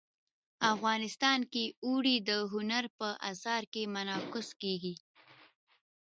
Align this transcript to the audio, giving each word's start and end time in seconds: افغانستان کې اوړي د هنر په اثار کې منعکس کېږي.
افغانستان 0.73 1.39
کې 1.51 1.63
اوړي 1.85 2.15
د 2.29 2.31
هنر 2.53 2.83
په 2.97 3.07
اثار 3.31 3.63
کې 3.73 3.91
منعکس 3.93 4.47
کېږي. 4.61 4.93